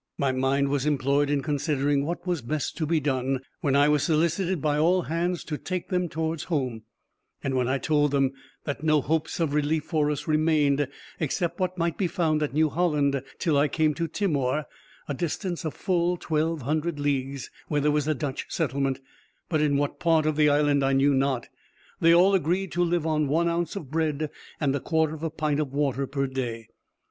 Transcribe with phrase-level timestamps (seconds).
[0.17, 4.01] My mind was employed in considering what was best to be done, when I was
[4.01, 6.81] solicited by all hands to take them towards home;
[7.43, 8.31] and when I told them
[8.63, 10.87] that no hopes of relief for us remained,
[11.19, 14.65] except what might be found at New Holland, till I came to Timor,
[15.07, 18.99] a distance of full twelve hundred leagues, where there was a Dutch settlement,
[19.49, 21.47] but in what part of the island I knew not,
[21.99, 25.29] they all agreed to live on one ounce of bread and a quarter of a
[25.29, 26.69] pint of water per day.